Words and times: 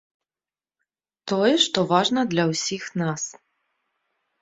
Тое, 1.33 1.53
што 1.67 1.79
важна 1.93 2.21
для 2.35 2.43
ўсіх 2.55 2.83
нас. 3.01 3.21